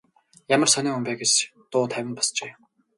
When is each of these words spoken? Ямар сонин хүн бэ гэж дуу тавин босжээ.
Ямар 0.55 0.69
сонин 0.71 0.93
хүн 0.93 1.05
бэ 1.07 1.13
гэж 1.21 1.33
дуу 1.71 1.85
тавин 1.91 2.11
босжээ. 2.17 2.51